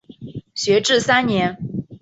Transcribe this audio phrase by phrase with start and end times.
[0.55, 1.59] 学制三年。